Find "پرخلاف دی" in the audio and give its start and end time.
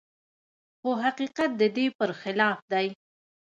1.97-2.87